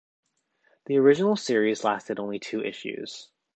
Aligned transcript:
The 0.87 0.97
original 0.97 1.35
series 1.35 1.83
lasted 1.83 2.17
only 2.19 2.39
two 2.39 2.63
issues. 2.63 3.29